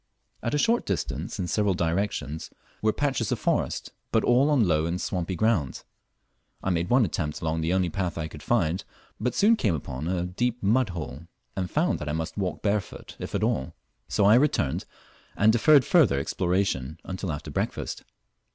At 0.41 0.55
a 0.55 0.57
short 0.57 0.83
distance 0.83 1.37
in 1.37 1.47
several 1.47 1.75
directions 1.75 2.49
were 2.81 2.91
patches 2.91 3.31
of 3.31 3.37
forest, 3.37 3.91
but 4.11 4.23
all 4.23 4.49
on 4.49 4.67
low 4.67 4.87
and 4.87 4.99
swampy 4.99 5.35
ground. 5.35 5.83
I 6.63 6.71
made 6.71 6.89
one 6.89 7.05
attempt 7.05 7.39
along 7.39 7.61
the 7.61 7.71
only 7.71 7.91
path 7.91 8.17
I 8.17 8.27
could 8.27 8.41
find, 8.41 8.83
but 9.19 9.35
soon 9.35 9.55
came 9.55 9.75
upon 9.75 10.07
a 10.07 10.23
deep 10.25 10.63
mud 10.63 10.89
hole, 10.89 11.27
and 11.55 11.69
found 11.69 11.99
that 11.99 12.09
I 12.09 12.13
must 12.13 12.35
walk 12.35 12.63
barefoot 12.63 13.15
if 13.19 13.35
at 13.35 13.43
all; 13.43 13.75
so 14.07 14.25
I 14.25 14.33
returned 14.33 14.85
and 15.37 15.51
deferred 15.53 15.85
further 15.85 16.17
exploration 16.17 16.99
till 17.17 17.31
after 17.31 17.51
breakfast. 17.51 18.03